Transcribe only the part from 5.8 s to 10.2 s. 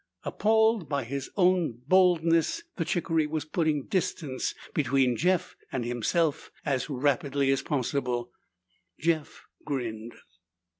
himself as rapidly as possible. Jeff grinned.